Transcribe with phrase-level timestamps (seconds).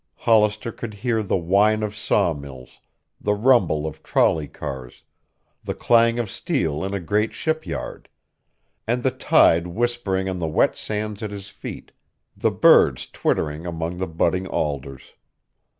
[0.15, 2.79] Hollister could hear the whine of sawmills,
[3.21, 5.03] the rumble of trolley cars,
[5.63, 8.09] the clang of steel in a great shipyard,
[8.87, 11.91] and the tide whispering on wet sands at his feet,
[12.35, 15.13] the birds twittering among the budding alders.